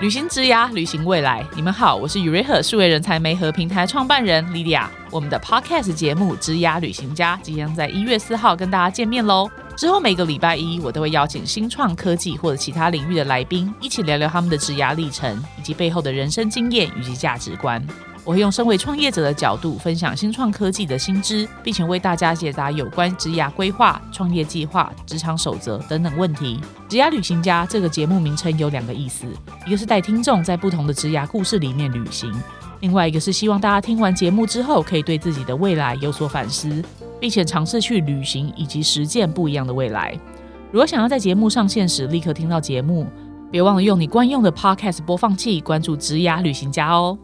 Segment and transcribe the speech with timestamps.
[0.00, 1.44] 旅行之涯，旅行未来。
[1.56, 4.86] 你们好，我是 Uriha 数位人才媒合平台创办人 Lydia。
[5.10, 9.50] 我们的 Podcast 节目《之涯旅行家》即将在一月四号跟大家见面喽。
[9.76, 17.84] 之后每个礼拜一，我都会邀请新创科技或者其他领域的来宾，一起聊聊他们的职涯历程，以及背后的人生经验以及价值观。
[18.28, 26.60] 我会用身为创业者的角度，分享新创科技的新知，并且为大家解答有关职涯规划、创业计划、职场守则等等问题。
[26.90, 29.24] 职涯旅行家这个节目名称有两个意思，
[29.66, 32.30] 一个是带听众在不同的职涯故事里面旅行，
[32.80, 36.84] 另外一个是希望大家听完节目之后，可以对自己的未来有所反思，
[37.18, 40.14] 并且尝试去旅行以及实践不一样的未来。
[40.70, 43.06] 如果想要在节目上线时立刻听到节目，
[43.50, 47.18] 别忘了用你惯用的 Podcast 播放器关注职涯旅行家哦。